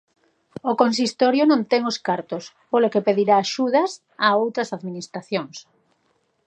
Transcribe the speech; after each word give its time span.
O 0.71 0.73
consistorio 0.81 1.43
non 1.47 1.61
ten 1.71 1.81
os 1.91 1.97
cartos, 2.07 2.43
polo 2.71 2.91
que 2.93 3.05
pedirá 3.07 3.35
axudas 3.39 3.91
a 4.25 4.27
outras 4.43 4.69
administracións. 4.77 5.57